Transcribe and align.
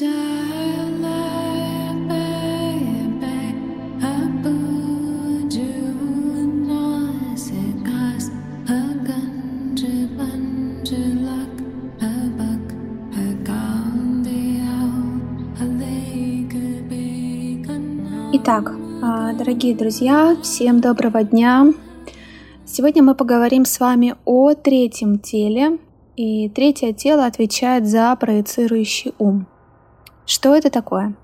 Итак, 0.00 0.12
а, 19.02 19.32
дорогие 19.32 19.74
друзья, 19.74 20.36
всем 20.42 20.80
доброго 20.80 21.24
дня. 21.24 21.72
Сегодня 22.64 23.02
мы 23.02 23.16
поговорим 23.16 23.64
с 23.64 23.80
вами 23.80 24.14
о 24.24 24.54
третьем 24.54 25.18
теле. 25.18 25.80
И 26.14 26.48
третье 26.50 26.92
тело 26.92 27.26
отвечает 27.26 27.88
за 27.88 28.14
проецирующий 28.14 29.12
ум. 29.18 29.48
Что 30.28 30.54
это 30.54 30.68
такое? 30.68 31.14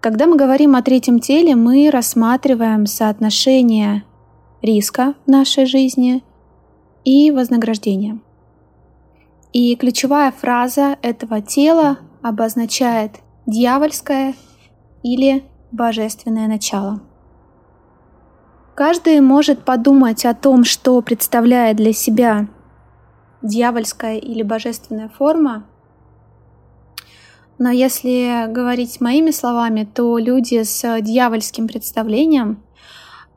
Когда 0.00 0.26
мы 0.26 0.36
говорим 0.36 0.74
о 0.74 0.82
третьем 0.82 1.20
теле, 1.20 1.54
мы 1.54 1.90
рассматриваем 1.92 2.86
соотношение 2.86 4.02
риска 4.62 5.14
в 5.24 5.30
нашей 5.30 5.64
жизни 5.64 6.24
и 7.04 7.30
вознаграждения. 7.30 8.18
И 9.52 9.76
ключевая 9.76 10.32
фраза 10.32 10.98
этого 11.02 11.40
тела 11.40 11.98
обозначает 12.20 13.20
дьявольское 13.46 14.34
или 15.04 15.44
божественное 15.70 16.48
начало. 16.48 17.00
Каждый 18.74 19.20
может 19.20 19.64
подумать 19.64 20.24
о 20.26 20.34
том, 20.34 20.64
что 20.64 21.00
представляет 21.00 21.76
для 21.76 21.92
себя 21.92 22.48
дьявольская 23.42 24.16
или 24.16 24.42
божественная 24.42 25.08
форма, 25.08 25.64
но 27.64 27.70
если 27.70 28.46
говорить 28.52 29.00
моими 29.00 29.30
словами, 29.30 29.88
то 29.90 30.18
люди 30.18 30.62
с 30.62 31.00
дьявольским 31.00 31.66
представлением 31.66 32.62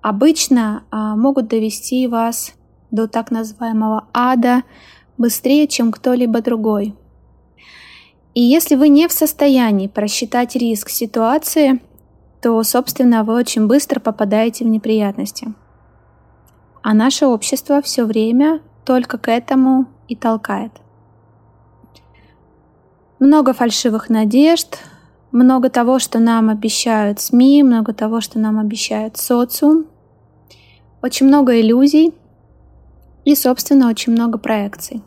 обычно 0.02 0.84
а, 0.92 1.16
могут 1.16 1.48
довести 1.48 2.06
вас 2.08 2.52
до 2.92 3.08
так 3.08 3.32
называемого 3.32 4.10
ада 4.14 4.64
быстрее, 5.18 5.66
чем 5.66 5.94
кто-либо 5.94 6.42
другой. 6.42 6.94
И 8.34 8.42
если 8.42 8.76
вы 8.76 8.90
не 8.90 9.08
в 9.08 9.14
состоянии 9.14 9.88
просчитать 9.88 10.58
риск 10.58 10.90
ситуации, 10.90 11.80
то, 12.42 12.62
собственно, 12.64 13.24
вы 13.24 13.34
очень 13.34 13.66
быстро 13.66 14.02
попадаете 14.02 14.66
в 14.66 14.68
неприятности. 14.68 15.54
А 16.84 16.94
наше 16.94 17.28
общество 17.28 17.82
все 17.82 18.04
время 18.04 18.60
только 18.84 19.18
к 19.18 19.32
этому 19.32 19.86
и 20.10 20.18
толкает. 20.18 20.74
Много 23.20 23.54
фальшивых 23.54 24.10
надежд, 24.10 24.78
много 25.32 25.70
того, 25.70 25.98
что 25.98 26.20
нам 26.20 26.50
обещают 26.50 27.20
СМИ, 27.20 27.64
много 27.64 27.92
того, 27.92 28.22
что 28.22 28.38
нам 28.38 28.60
обещают 28.60 29.18
социум, 29.18 29.88
очень 31.02 31.26
много 31.26 31.60
иллюзий 31.60 32.14
и, 33.26 33.34
собственно, 33.34 33.90
очень 33.90 34.14
много 34.14 34.38
проекций. 34.38 35.02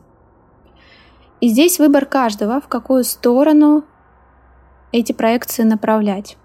И 1.41 1.49
здесь 1.49 1.79
выбор 1.79 2.05
каждого, 2.05 2.61
в 2.61 2.67
какую 2.67 3.05
сторону 3.05 3.85
эти 4.91 5.13
проекции 5.13 5.63
направлять. 5.63 6.37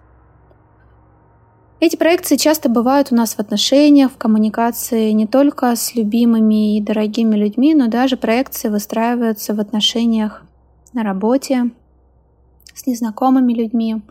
Эти 1.79 1.95
проекции 1.95 2.35
часто 2.37 2.69
бывают 2.69 3.11
у 3.11 3.15
нас 3.15 3.33
в 3.35 3.39
отношениях, 3.39 4.11
в 4.11 4.17
коммуникации 4.17 5.11
не 5.11 5.25
только 5.25 5.75
с 5.75 5.95
любимыми 5.95 6.77
и 6.77 6.81
дорогими 6.81 7.35
людьми, 7.35 7.73
но 7.73 7.87
даже 7.87 8.17
проекции 8.17 8.69
выстраиваются 8.69 9.55
в 9.55 9.59
отношениях 9.59 10.44
на 10.95 11.03
работе, 11.03 11.71
с 12.73 12.87
незнакомыми 12.87 13.53
людьми. 13.53 14.01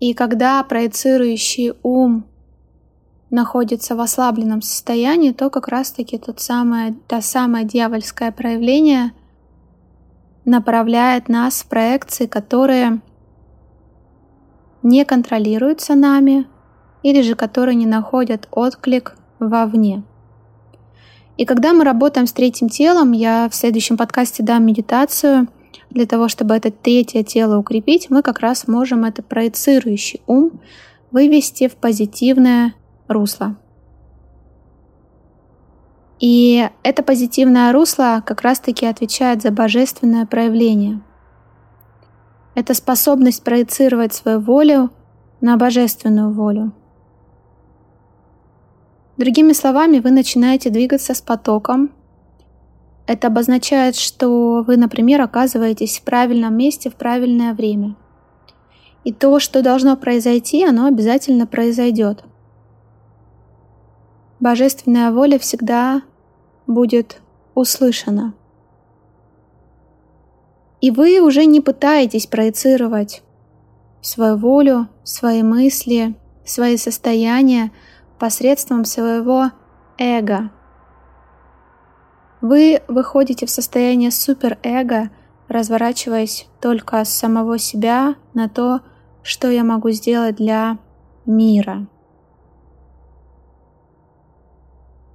И 0.00 0.14
когда 0.14 0.62
проецирующий 0.64 1.74
ум 1.82 2.24
находится 3.30 3.96
в 3.96 4.00
ослабленном 4.00 4.62
состоянии, 4.62 5.32
то 5.32 5.50
как 5.50 5.68
раз-таки 5.68 6.18
тот 6.18 6.40
самое, 6.40 6.94
то 7.08 7.20
самое 7.20 7.66
дьявольское 7.66 8.32
проявление 8.32 9.12
направляет 10.44 11.28
нас 11.28 11.62
в 11.62 11.66
проекции, 11.66 12.26
которые 12.26 13.00
не 14.82 15.04
контролируются 15.04 15.94
нами, 15.94 16.46
или 17.02 17.22
же 17.22 17.34
которые 17.34 17.74
не 17.74 17.86
находят 17.86 18.48
отклик 18.50 19.16
вовне. 19.38 20.04
И 21.36 21.44
когда 21.44 21.72
мы 21.72 21.84
работаем 21.84 22.26
с 22.26 22.32
третьим 22.32 22.68
телом, 22.68 23.12
я 23.12 23.48
в 23.50 23.54
следующем 23.54 23.96
подкасте 23.96 24.42
дам 24.42 24.64
медитацию 24.64 25.48
для 25.90 26.06
того, 26.06 26.28
чтобы 26.28 26.54
это 26.54 26.70
третье 26.70 27.22
тело 27.22 27.58
укрепить, 27.58 28.10
мы 28.10 28.22
как 28.22 28.40
раз 28.40 28.66
можем 28.68 29.04
это 29.04 29.22
проецирующий 29.22 30.20
ум 30.26 30.60
вывести 31.10 31.68
в 31.68 31.76
позитивное 31.76 32.74
русло. 33.08 33.56
И 36.20 36.68
это 36.82 37.02
позитивное 37.02 37.72
русло 37.72 38.22
как 38.24 38.42
раз-таки 38.42 38.86
отвечает 38.86 39.42
за 39.42 39.50
божественное 39.50 40.26
проявление. 40.26 41.00
Это 42.54 42.72
способность 42.74 43.42
проецировать 43.42 44.14
свою 44.14 44.40
волю 44.40 44.90
на 45.40 45.56
божественную 45.56 46.32
волю– 46.32 46.72
Другими 49.16 49.52
словами, 49.52 50.00
вы 50.00 50.10
начинаете 50.10 50.70
двигаться 50.70 51.14
с 51.14 51.22
потоком. 51.22 51.90
Это 53.06 53.26
обозначает, 53.26 53.96
что 53.96 54.64
вы, 54.66 54.76
например, 54.76 55.20
оказываетесь 55.20 55.98
в 55.98 56.04
правильном 56.04 56.56
месте 56.56 56.90
в 56.90 56.94
правильное 56.94 57.52
время. 57.52 57.96
И 59.04 59.12
то, 59.12 59.38
что 59.38 59.62
должно 59.62 59.96
произойти, 59.96 60.64
оно 60.64 60.86
обязательно 60.86 61.46
произойдет. 61.46 62.24
Божественная 64.40 65.10
воля 65.10 65.38
всегда 65.38 66.02
будет 66.66 67.20
услышана. 67.54 68.34
И 70.80 70.90
вы 70.90 71.20
уже 71.20 71.44
не 71.44 71.60
пытаетесь 71.60 72.26
проецировать 72.26 73.22
свою 74.00 74.36
волю, 74.36 74.88
свои 75.02 75.42
мысли, 75.42 76.14
свои 76.44 76.76
состояния 76.76 77.70
посредством 78.18 78.84
своего 78.84 79.50
эго. 79.98 80.50
Вы 82.44 82.82
выходите 82.88 83.46
в 83.46 83.50
состояние 83.50 84.10
суперэго, 84.10 85.08
разворачиваясь 85.48 86.46
только 86.60 87.02
с 87.02 87.08
самого 87.08 87.56
себя 87.56 88.16
на 88.34 88.50
то, 88.50 88.82
что 89.22 89.50
я 89.50 89.64
могу 89.64 89.88
сделать 89.92 90.36
для 90.36 90.76
мира. 91.24 91.86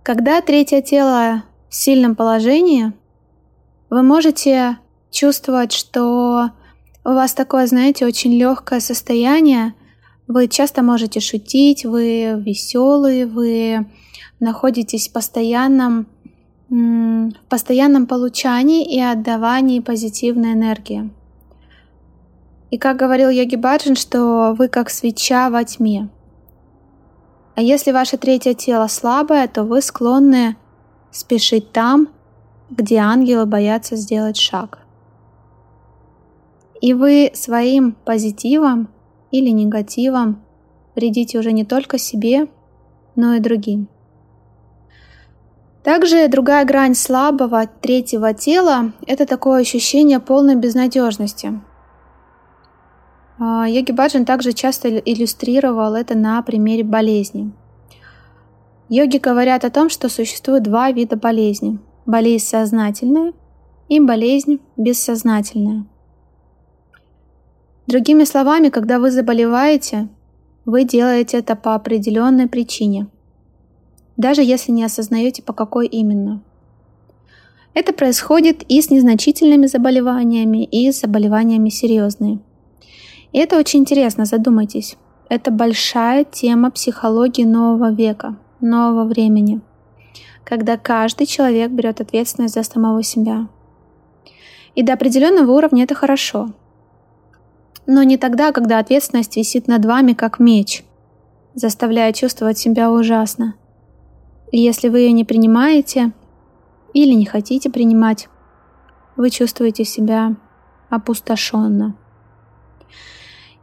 Когда 0.02 0.42
третье 0.42 0.82
тело 0.82 1.44
в 1.70 1.76
сильном 1.76 2.16
положении, 2.16 2.94
вы 3.92 4.02
можете 4.02 4.80
чувствовать, 5.12 5.72
что 5.72 6.50
у 7.06 7.10
вас 7.10 7.36
такое, 7.36 7.68
знаете, 7.68 8.08
очень 8.08 8.34
легкое 8.34 8.80
состояние, 8.80 9.76
вы 10.28 10.48
часто 10.48 10.82
можете 10.82 11.20
шутить, 11.20 11.86
вы 11.86 12.42
веселые, 12.44 13.28
вы 13.28 13.86
находитесь 14.40 15.10
в 15.10 15.14
постоянном, 15.14 16.08
в 16.70 17.32
постоянном 17.50 18.06
получании 18.06 18.86
и 18.86 19.02
отдавании 19.02 19.80
позитивной 19.80 20.54
энергии. 20.54 21.10
И 22.70 22.78
как 22.78 22.98
говорил 22.98 23.30
Йоги 23.30 23.56
Баджан, 23.56 23.96
что 23.96 24.54
вы 24.58 24.68
как 24.68 24.90
свеча 24.90 25.50
во 25.50 25.64
тьме. 25.64 26.10
А 27.56 27.62
если 27.62 27.92
ваше 27.92 28.18
третье 28.18 28.54
тело 28.54 28.88
слабое, 28.88 29.48
то 29.48 29.64
вы 29.64 29.82
склонны 29.82 30.56
спешить 31.12 31.72
там, 31.72 32.10
где 32.70 32.98
ангелы 32.98 33.46
боятся 33.48 33.96
сделать 33.96 34.38
шаг. 34.38 34.80
И 36.82 36.94
вы 36.94 37.32
своим 37.34 37.94
позитивом 38.06 38.88
или 39.32 39.50
негативом 39.50 40.42
вредите 40.96 41.40
уже 41.40 41.52
не 41.52 41.66
только 41.66 41.98
себе, 41.98 42.48
но 43.16 43.34
и 43.34 43.40
другим. 43.40 43.90
Также 45.90 46.28
другая 46.28 46.66
грань 46.66 46.94
слабого 46.94 47.66
третьего 47.66 48.32
тела– 48.36 48.92
это 49.08 49.26
такое 49.26 49.62
ощущение 49.62 50.20
полной 50.20 50.56
безнадежности. 50.56 51.60
А, 53.40 53.68
Йоги 53.68 53.92
Баджан 53.92 54.24
также 54.24 54.54
часто 54.54 55.00
иллюстрировал 55.00 55.96
это 55.96 56.16
на 56.16 56.44
примере 56.44 56.84
болезни. 56.84 57.52
Йоги 58.88 59.18
говорят 59.18 59.66
о 59.66 59.72
том, 59.72 59.90
что 59.90 60.10
существует 60.10 60.62
два 60.62 60.92
вида 60.92 61.16
болезни– 61.16 61.80
болезнь 62.06 62.46
сознательная 62.46 63.34
и 63.88 64.00
болезнь 64.00 64.60
бессознательная– 64.78 65.88
Другими 67.88 68.26
словами, 68.26 68.70
когда 68.70 69.00
вы 69.00 69.10
заболеваете, 69.10 70.08
вы 70.66 70.84
делаете 70.84 71.40
это 71.40 71.56
по 71.56 71.74
определенной 71.74 72.48
причине, 72.48 73.08
даже 74.20 74.44
если 74.44 74.74
не 74.74 74.84
осознаете, 74.84 75.42
по 75.42 75.54
какой 75.54 75.88
именно. 75.88 76.42
Это 77.74 77.94
происходит 77.94 78.64
и 78.68 78.82
с 78.82 78.90
незначительными 78.90 79.66
заболеваниями, 79.66 80.66
и 80.66 80.92
с 80.92 81.00
заболеваниями 81.00 81.70
серьезными. 81.70 82.40
И 83.32 83.40
это 83.40 83.58
очень 83.58 83.80
интересно, 83.80 84.26
задумайтесь. 84.26 84.98
Это 85.30 85.52
большая 85.52 86.26
тема 86.26 86.70
психологии 86.70 87.46
нового 87.46 87.94
века, 87.94 88.36
нового 88.60 89.06
времени, 89.06 89.62
когда 90.44 90.76
каждый 90.76 91.26
человек 91.26 91.72
берет 91.72 92.02
ответственность 92.02 92.56
за 92.56 92.64
самого 92.64 93.04
себя. 93.04 93.48
И 94.76 94.84
до 94.84 94.94
определенного 94.94 95.54
уровня 95.54 95.86
это 95.86 95.96
хорошо. 95.96 96.50
Но 97.86 98.04
не 98.04 98.18
тогда, 98.18 98.52
когда 98.52 98.80
ответственность 98.80 99.38
висит 99.38 99.70
над 99.70 99.86
вами 99.86 100.12
как 100.12 100.40
меч, 100.40 100.84
заставляя 101.54 102.12
чувствовать 102.12 102.58
себя 102.58 102.92
ужасно. 102.92 103.56
Если 104.52 104.90
вы 104.90 105.02
ее 105.02 105.12
не 105.12 105.26
принимаете 105.26 106.12
или 106.94 107.14
не 107.14 107.26
хотите 107.26 107.70
принимать, 107.70 108.30
вы 109.16 109.30
чувствуете 109.30 109.84
себя 109.84 110.36
опустошенно. 110.90 111.96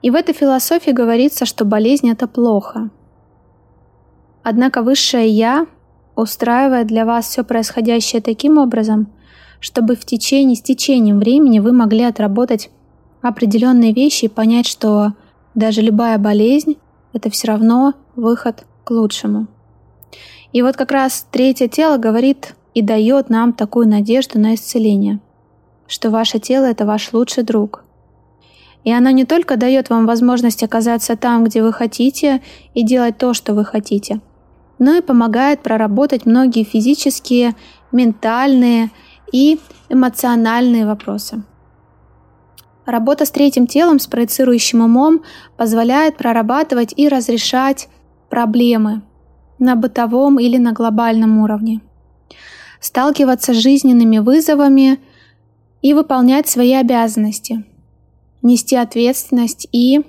И 0.02 0.10
в 0.10 0.14
этой 0.14 0.32
философии 0.32 0.92
говорится, 0.92 1.44
что 1.44 1.64
болезнь– 1.64 2.08
это 2.10 2.28
плохо. 2.28 2.90
Однако 4.44 4.82
высшее 4.82 5.28
«Я» 5.28 5.66
устраивает 6.14 6.86
для 6.86 7.04
вас 7.04 7.26
все 7.26 7.42
происходящее 7.42 8.22
таким 8.22 8.58
образом, 8.58 9.08
чтобы 9.58 9.96
в 9.96 10.04
течение, 10.04 10.54
с 10.54 10.62
течением 10.62 11.18
времени 11.18 11.58
вы 11.58 11.72
могли 11.72 12.04
отработать 12.04 12.70
определенные 13.22 13.92
вещи 13.92 14.26
и 14.26 14.28
понять, 14.28 14.66
что 14.66 15.14
даже 15.54 15.80
любая 15.80 16.18
болезнь– 16.18 16.76
это 17.12 17.28
все 17.30 17.48
равно 17.48 17.94
выход 18.14 18.64
к 18.84 18.90
лучшему. 18.90 19.48
И 20.52 20.62
вот 20.62 20.76
как 20.76 20.90
раз 20.92 21.26
третье 21.30 21.68
тело 21.68 21.96
говорит 21.96 22.54
и 22.74 22.82
дает 22.82 23.30
нам 23.30 23.52
такую 23.52 23.88
надежду 23.88 24.38
на 24.38 24.54
исцеление, 24.54 25.20
что 25.86 26.10
ваше 26.10 26.38
тело– 26.38 26.64
это 26.66 26.86
ваш 26.86 27.12
лучший 27.12 27.42
друг– 27.42 27.82
и 28.86 28.92
она 28.92 29.10
не 29.10 29.24
только 29.24 29.56
дает 29.56 29.90
вам 29.90 30.06
возможность 30.06 30.62
оказаться 30.62 31.16
там, 31.16 31.42
где 31.42 31.60
вы 31.60 31.72
хотите, 31.72 32.40
и 32.72 32.84
делать 32.84 33.18
то, 33.18 33.34
что 33.34 33.52
вы 33.52 33.64
хотите, 33.64 34.20
но 34.78 34.94
и 34.94 35.00
помогает 35.00 35.60
проработать 35.60 36.24
многие 36.24 36.62
физические, 36.62 37.56
ментальные 37.90 38.92
и 39.32 39.58
эмоциональные 39.88 40.86
вопросы. 40.86 41.42
Работа 42.84 43.24
с 43.24 43.32
третьим 43.32 43.66
телом, 43.66 43.98
с 43.98 44.06
проецирующим 44.06 44.80
умом, 44.80 45.24
позволяет 45.56 46.16
прорабатывать 46.16 46.94
и 46.96 47.08
разрешать 47.08 47.88
проблемы 48.30 49.02
на 49.58 49.76
бытовом 49.76 50.38
или 50.38 50.56
на 50.58 50.72
глобальном 50.72 51.38
уровне, 51.38 51.80
сталкиваться 52.80 53.54
с 53.54 53.58
жизненными 53.58 54.18
вызовами 54.18 54.98
и 55.82 55.94
выполнять 55.94 56.48
свои 56.48 56.72
обязанности– 56.72 57.64
нести 58.46 58.76
ответственность 58.76 59.68
и 59.72 60.00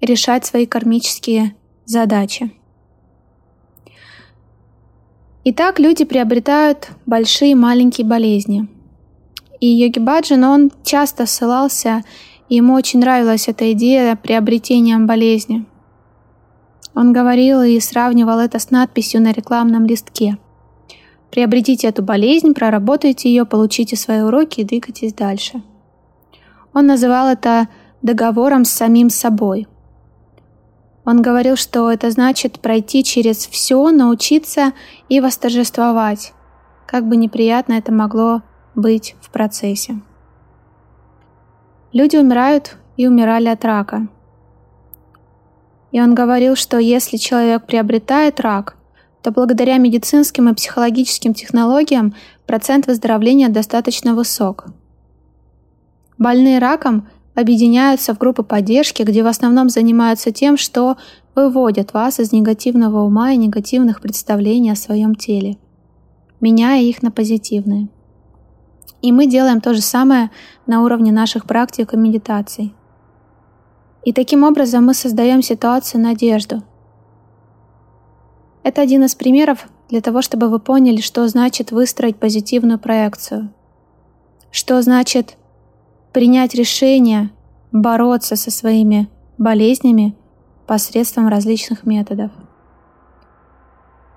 решать 0.00 0.46
свои 0.46 0.66
кармические 0.66 1.54
задачи. 1.84 2.50
Итак, 5.44 5.78
люди 5.78 6.04
приобретают 6.04 6.90
большие 7.06 7.52
и 7.52 7.54
маленькие 7.54 8.06
болезни. 8.06 8.68
И 9.60 9.66
Йоги 9.66 9.98
Баджан, 9.98 10.44
он 10.44 10.72
часто 10.84 11.26
ссылался, 11.26 12.04
и 12.48 12.56
ему 12.56 12.74
очень 12.74 13.00
нравилась 13.00 13.48
эта 13.48 13.72
идея 13.72 14.16
приобретения 14.16 14.98
болезни. 14.98 15.64
Он 16.94 17.12
говорил 17.12 17.62
и 17.62 17.78
сравнивал 17.80 18.38
это 18.38 18.58
с 18.58 18.70
надписью 18.70 19.22
на 19.22 19.32
рекламном 19.32 19.86
листке. 19.86 20.38
Приобретите 21.30 21.88
эту 21.88 22.02
болезнь, 22.02 22.54
проработайте 22.54 23.28
ее, 23.28 23.44
получите 23.44 23.96
свои 23.96 24.20
уроки 24.20 24.60
и 24.60 24.64
двигайтесь 24.64 25.12
дальше– 25.12 25.62
он 26.78 26.86
называл 26.86 27.28
это 27.28 27.68
договором 28.02 28.64
с 28.64 28.70
самим 28.70 29.10
собой. 29.10 29.66
Он 31.04 31.22
говорил, 31.22 31.56
что 31.56 31.90
это 31.90 32.10
значит 32.10 32.60
пройти 32.60 33.02
через 33.02 33.46
все, 33.46 33.90
научиться 33.90 34.72
и 35.08 35.20
восторжествовать, 35.20 36.34
как 36.86 37.08
бы 37.08 37.16
неприятно 37.16 37.72
это 37.74 37.92
могло 37.92 38.42
быть 38.74 39.16
в 39.20 39.30
процессе. 39.30 40.00
Люди 41.92 42.16
умирают 42.16 42.76
и 42.96 43.08
умирали 43.08 43.48
от 43.48 43.64
рака. 43.64 44.06
И 45.92 46.00
он 46.00 46.14
говорил, 46.14 46.56
что 46.56 46.78
если 46.78 47.16
человек 47.16 47.66
приобретает 47.66 48.40
рак, 48.40 48.76
то 49.22 49.30
благодаря 49.30 49.78
медицинским 49.78 50.48
и 50.48 50.54
психологическим 50.54 51.34
технологиям 51.34 52.14
процент 52.46 52.86
выздоровления 52.86 53.48
достаточно 53.48 54.14
высок– 54.14 54.66
Больные 56.18 56.58
раком 56.58 57.06
объединяются 57.34 58.12
в 58.12 58.18
группы 58.18 58.42
поддержки, 58.42 59.04
где 59.04 59.22
в 59.22 59.28
основном 59.28 59.68
занимаются 59.68 60.32
тем, 60.32 60.56
что 60.56 60.96
выводят 61.36 61.94
вас 61.94 62.18
из 62.18 62.32
негативного 62.32 63.02
ума 63.02 63.32
и 63.32 63.36
негативных 63.36 64.00
представлений 64.00 64.70
о 64.70 64.76
своем 64.76 65.14
теле, 65.14 65.56
меняя 66.40 66.82
их 66.82 67.02
на 67.02 67.12
позитивные. 67.12 67.88
И 69.00 69.12
мы 69.12 69.28
делаем 69.28 69.60
то 69.60 69.74
же 69.74 69.80
самое 69.80 70.32
на 70.66 70.82
уровне 70.82 71.12
наших 71.12 71.44
практик 71.44 71.94
и 71.94 71.96
медитаций. 71.96 72.74
И 74.08 74.12
таким 74.14 74.42
образом 74.42 74.86
мы 74.86 74.94
создаем 74.94 75.42
ситуацию 75.42 76.00
надежду. 76.00 76.62
Это 78.62 78.80
один 78.80 79.04
из 79.04 79.14
примеров 79.14 79.68
для 79.90 80.00
того, 80.00 80.22
чтобы 80.22 80.48
вы 80.48 80.60
поняли, 80.60 81.02
что 81.02 81.28
значит 81.28 81.72
выстроить 81.72 82.16
позитивную 82.16 82.78
проекцию. 82.78 83.52
Что 84.50 84.80
значит 84.80 85.36
принять 86.14 86.54
решение 86.54 87.28
бороться 87.70 88.36
со 88.36 88.50
своими 88.50 89.10
болезнями 89.36 90.16
посредством 90.66 91.28
различных 91.28 91.84
методов. 91.84 92.30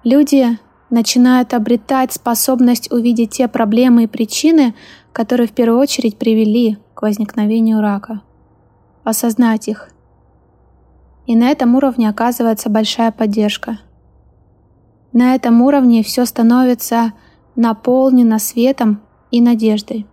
Люди 0.06 0.58
начинают 0.90 1.54
обретать 1.54 2.14
способность 2.14 2.90
увидеть 2.94 3.32
те 3.32 3.50
проблемы 3.50 4.06
и 4.06 4.08
причины, 4.08 4.74
которые 5.12 5.50
в 5.50 5.52
первую 5.52 5.82
очередь 5.82 6.18
привели 6.18 6.78
к 6.94 7.02
возникновению 7.02 7.82
рака, 7.82 8.22
осознать 9.03 9.68
их. 9.68 9.89
И 11.25 11.36
на 11.36 11.50
этом 11.50 11.75
уровне 11.75 12.09
оказывается 12.09 12.69
большая 12.69 13.12
поддержка. 13.12 13.80
На 15.13 15.36
этом 15.36 15.62
уровне 15.62 16.03
все 16.03 16.25
становится 16.25 17.13
наполнено 17.56 18.39
светом 18.39 19.01
и 19.30 19.42
надеждой. 19.42 20.07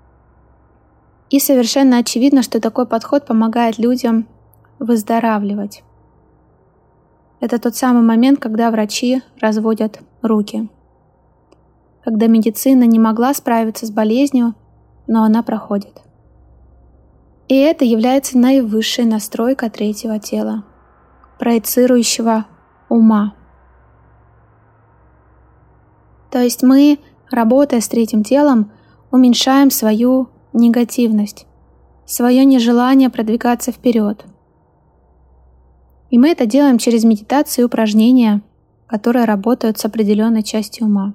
И 1.31 1.41
совершенно 1.41 1.99
очевидно, 1.99 2.43
что 2.43 2.61
такой 2.61 2.87
подход 2.87 3.27
помогает 3.27 3.79
людям 3.79 4.27
выздоравливать. 4.79 5.83
Это 7.41 7.59
тот 7.59 7.77
самый 7.77 8.03
момент, 8.03 8.41
когда 8.41 8.71
врачи 8.71 9.23
разводят 9.41 10.01
руки. 10.23 10.69
Когда 12.05 12.27
медицина 12.27 12.85
не 12.85 12.99
могла 12.99 13.35
справиться 13.35 13.87
с 13.87 13.91
болезнью, 13.91 14.55
но 15.07 15.23
она 15.23 15.43
проходит. 15.43 16.03
И 17.49 17.57
это 17.57 17.85
является 17.85 18.37
наивысшей 18.39 19.07
настройкой 19.07 19.71
третьего 19.71 20.19
тела, 20.19 20.65
проецирующего 21.39 22.47
ума. 22.91 23.35
То 26.31 26.41
есть 26.43 26.63
мы, 26.63 26.99
работая 27.31 27.81
с 27.81 27.89
третьим 27.89 28.23
телом, 28.23 28.71
уменьшаем 29.11 29.71
свою 29.71 30.29
негативность, 30.53 31.47
свое 32.05 32.45
нежелание 32.45 33.09
продвигаться 33.09 33.73
вперед. 33.73 34.27
И 36.11 36.19
мы 36.19 36.31
это 36.31 36.45
делаем 36.45 36.77
через 36.77 37.05
медитацию 37.05 37.63
и 37.63 37.67
упражнения, 37.67 38.43
которые 38.87 39.25
работают 39.25 39.79
с 39.79 39.85
определенной 39.87 40.43
частью 40.43 40.87
ума. 40.87 41.15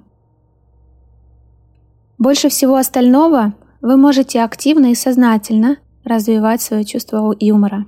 Больше 2.18 2.48
всего 2.48 2.76
остального 2.76 3.54
вы 3.80 3.96
можете 3.96 4.42
активно 4.42 4.92
и 4.92 4.94
сознательно 4.94 5.78
развивать 6.04 6.60
свое 6.60 6.84
чувство 6.84 7.34
юмора. 7.38 7.86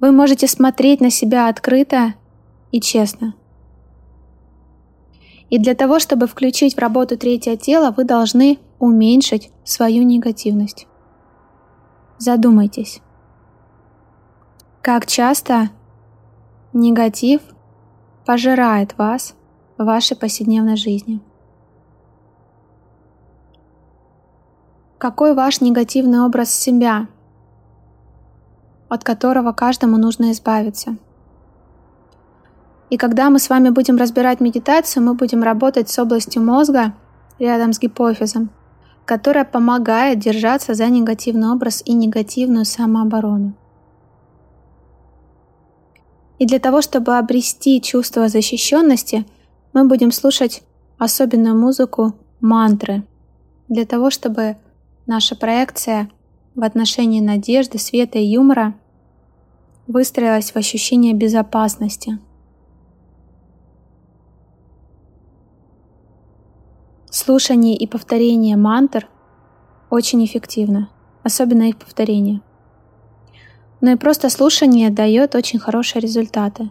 Вы 0.00 0.12
можете 0.12 0.46
смотреть 0.46 1.00
на 1.00 1.10
себя 1.10 1.48
открыто 1.48 2.14
и 2.72 2.80
честно. 2.80 3.34
И 5.50 5.58
для 5.58 5.74
того, 5.74 5.98
чтобы 5.98 6.26
включить 6.26 6.74
в 6.74 6.78
работу 6.78 7.18
третье 7.18 7.56
тело, 7.56 7.92
вы 7.94 8.04
должны 8.04 8.58
уменьшить 8.78 9.50
свою 9.64 10.04
негативность. 10.04 10.86
Задумайтесь, 12.18 13.00
как 14.80 15.06
часто 15.06 15.70
негатив 16.72 17.40
пожирает 18.24 18.96
вас 18.96 19.34
в 19.76 19.84
вашей 19.84 20.16
повседневной 20.16 20.76
жизни. 20.76 21.20
Какой 25.00 25.32
ваш 25.32 25.62
негативный 25.62 26.20
образ 26.20 26.54
себя, 26.54 27.08
от 28.90 29.02
которого 29.02 29.52
каждому 29.52 29.96
нужно 29.96 30.30
избавиться? 30.32 30.98
И 32.90 32.98
когда 32.98 33.30
мы 33.30 33.38
с 33.38 33.48
вами 33.48 33.70
будем 33.70 33.96
разбирать 33.96 34.40
медитацию, 34.40 35.02
мы 35.02 35.14
будем 35.14 35.42
работать 35.42 35.88
с 35.88 35.98
областью 35.98 36.42
мозга 36.42 36.92
рядом 37.38 37.72
с 37.72 37.80
гипофизом, 37.80 38.50
которая 39.06 39.46
помогает 39.46 40.18
держаться 40.18 40.74
за 40.74 40.86
негативный 40.88 41.48
образ 41.48 41.82
и 41.86 41.94
негативную 41.94 42.66
самооборону. 42.66 43.54
И 46.38 46.44
для 46.44 46.58
того, 46.58 46.82
чтобы 46.82 47.16
обрести 47.16 47.80
чувство 47.80 48.28
защищенности, 48.28 49.24
мы 49.72 49.88
будем 49.88 50.12
слушать 50.12 50.62
особенную 50.98 51.58
музыку 51.58 52.12
мантры. 52.42 53.02
Для 53.70 53.86
того, 53.86 54.10
чтобы 54.10 54.58
наша 55.10 55.34
проекция 55.34 56.08
в 56.54 56.62
отношении 56.62 57.20
надежды, 57.20 57.78
света 57.78 58.20
и 58.20 58.26
юмора 58.26 58.74
выстроилась 59.88 60.52
в 60.52 60.56
ощущение 60.56 61.14
безопасности. 61.14 62.20
Слушание 67.10 67.76
и 67.76 67.88
повторение 67.88 68.56
мантр 68.56 69.08
очень 69.90 70.24
эффективно, 70.24 70.88
особенно 71.24 71.64
их 71.64 71.76
повторение. 71.76 72.40
Но 73.80 73.90
и 73.90 73.96
просто 73.96 74.30
слушание 74.30 74.90
дает 74.90 75.34
очень 75.34 75.58
хорошие 75.58 76.00
результаты, 76.00 76.70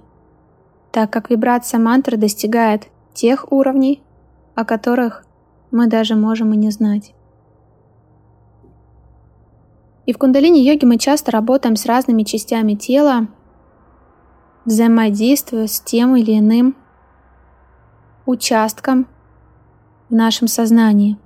так 0.94 1.12
как 1.12 1.30
вибрация 1.30 1.78
мантры 1.78 2.16
достигает 2.16 2.88
тех 3.14 3.52
уровней, 3.52 4.02
о 4.56 4.64
которых 4.64 5.26
мы 5.72 5.88
даже 5.88 6.16
можем 6.16 6.54
и 6.54 6.58
не 6.58 6.72
знать. 6.72 7.14
И 10.10 10.12
в 10.12 10.18
кундалини-йоге 10.18 10.88
мы 10.88 10.98
часто 10.98 11.30
работаем 11.30 11.76
с 11.76 11.86
разными 11.86 12.24
частями 12.24 12.74
тела, 12.74 13.28
взаимодействуя 14.66 15.68
с 15.68 15.80
тем 15.82 16.16
или 16.16 16.40
иным 16.40 16.76
участком 18.26 19.06
в 20.10 20.16
нашем 20.16 20.48
сознании. 20.48 21.20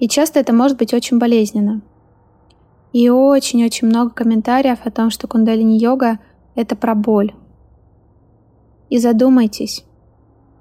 И 0.00 0.08
часто 0.08 0.40
это 0.40 0.52
может 0.52 0.76
быть 0.76 0.92
очень 0.92 1.20
болезненно. 1.20 1.80
И 2.92 3.08
очень-очень 3.10 3.86
много 3.86 4.10
комментариев 4.10 4.80
о 4.82 4.90
том, 4.90 5.10
что 5.10 5.28
кундалини-йога— 5.28 6.18
это 6.56 6.74
про 6.74 6.96
боль. 6.96 7.32
И 8.90 8.98
задумайтесь, 8.98 9.84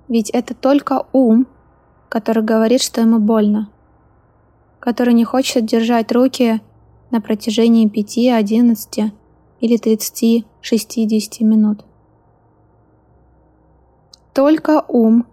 ведь 0.07 0.29
это 0.29 0.53
только 0.53 1.07
ум, 1.13 1.47
который 2.09 2.43
говорит, 2.43 2.83
что 2.83 3.01
ему 3.01 3.17
больно, 3.17 3.71
который 4.79 5.15
не 5.15 5.23
хочет 5.23 5.65
держать 5.65 6.11
руки 6.11 6.61
на 7.11 7.21
протяжении 7.21 7.87
5, 7.87 8.17
11 8.37 9.13
или 9.59 9.77
30, 9.77 10.45
60 10.61 11.41
минут. 11.41 11.83
Только 14.33 14.83
ум 14.87 15.25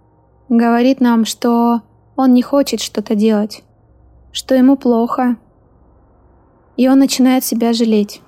говорит 0.48 1.00
нам, 1.00 1.24
что 1.24 1.82
он 2.16 2.32
не 2.32 2.42
хочет 2.42 2.80
что-то 2.80 3.14
делать, 3.14 3.62
что 4.32 4.54
ему 4.54 4.76
плохо, 4.76 5.36
и 6.76 6.88
он 6.88 6.98
начинает 6.98 7.44
себя 7.44 7.72
жалеть. 7.72 8.22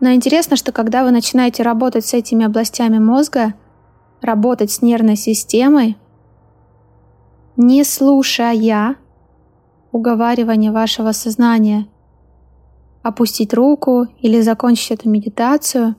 Но 0.00 0.12
интересно, 0.12 0.56
что 0.56 0.72
когда 0.72 1.04
вы 1.04 1.10
начинаете 1.10 1.62
работать 1.62 2.06
с 2.06 2.12
этими 2.12 2.44
областями 2.44 2.98
мозга, 2.98 3.54
работать 4.20 4.70
с 4.70 4.82
нервной 4.82 5.16
системой, 5.16 5.96
не 7.56 7.84
слушая 7.84 8.96
уговаривания 9.96 10.72
вашего 10.72 11.12
сознания 11.12 11.86
опустить 13.02 13.54
руку 13.54 14.06
или 14.20 14.40
закончить 14.40 14.90
эту 14.90 15.08
медитацию, 15.08 15.94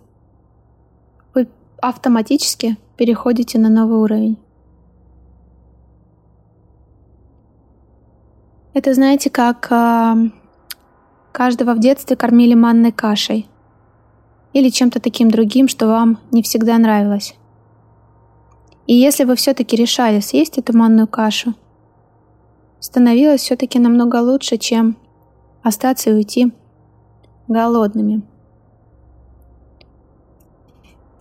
вы 1.34 1.48
автоматически 1.82 2.78
переходите 2.98 3.58
на 3.60 3.70
новый 3.70 4.00
уровень. 4.00 4.38
Это 8.74 8.94
знаете, 8.94 9.30
как 9.30 9.68
э, 9.72 10.30
каждого 11.32 11.74
в 11.74 11.80
детстве 11.80 12.16
кормили 12.16 12.54
манной 12.54 12.92
кашей 12.92 13.48
или 14.54 14.70
чем-то 14.70 15.00
таким 15.00 15.32
другим, 15.32 15.68
что 15.68 15.88
вам 15.88 16.20
не 16.32 16.44
всегда 16.44 16.78
нравилось. 16.78 17.36
И 18.86 18.94
если 18.94 19.24
вы 19.24 19.36
все-таки 19.36 19.76
решали 19.76 20.20
съесть 20.20 20.58
эту 20.58 20.78
манную 20.78 21.08
кашу, 21.08 21.56
становилось 22.80 23.42
все-таки 23.42 23.80
намного 23.80 24.18
лучше, 24.18 24.58
чем 24.58 24.98
остаться 25.64 26.10
и 26.10 26.14
уйти 26.14 26.52
голодными. 27.48 28.22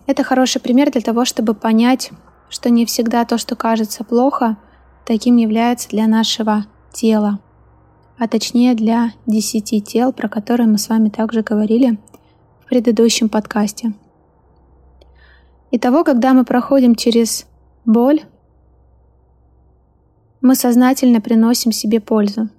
Это 0.05 0.23
хороший 0.23 0.61
пример 0.61 0.91
для 0.91 1.01
того, 1.01 1.25
чтобы 1.25 1.53
понять, 1.53 2.11
что 2.49 2.69
не 2.69 2.85
всегда 2.85 3.25
то, 3.25 3.37
что 3.37 3.55
кажется 3.55 4.03
плохо, 4.03 4.57
таким 5.05 5.37
является 5.37 5.89
для 5.89 6.07
нашего 6.07 6.65
тела, 6.93 7.39
а 8.17 8.27
точнее 8.27 8.73
для 8.73 9.11
десяти 9.25 9.81
тел, 9.81 10.13
про 10.13 10.29
которые 10.29 10.67
мы 10.67 10.77
с 10.77 10.87
вами 10.89 11.09
также 11.09 11.41
говорили 11.41 11.99
в 12.61 12.69
предыдущем 12.69 13.27
подкасте. 13.27 13.93
Итого, 15.71 16.05
когда 16.05 16.33
мы 16.33 16.45
проходим 16.45 16.95
через 16.95 17.45
боль, 17.83 18.21
мы 20.47 20.55
сознательно 20.55 21.19
приносим 21.19 21.73
себе 21.73 21.99
пользу. 21.99 22.49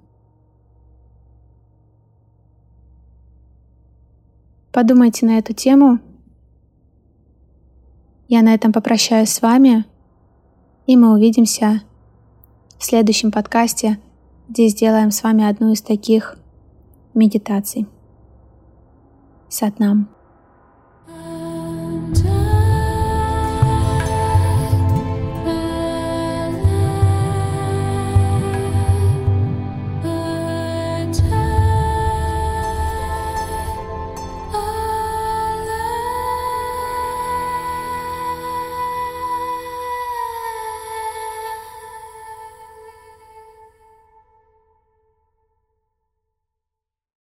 Подумайте 4.71 5.25
на 5.25 5.39
эту 5.39 5.55
тему. 5.55 5.99
Я 8.29 8.43
на 8.43 8.53
этом 8.53 8.75
попрощаюсь 8.75 9.31
с 9.31 9.41
вами, 9.41 9.87
и 10.87 10.99
мы 10.99 11.15
увидимся 11.15 11.83
в 12.79 12.85
следующем 12.85 13.33
подкасте, 13.33 13.99
где 14.51 14.69
сделаем 14.69 15.11
с 15.11 15.23
вами 15.23 15.49
одну 15.49 15.73
из 15.73 15.81
таких 15.81 16.37
медитаций. 17.15 17.89
Сатнам. 19.49 20.18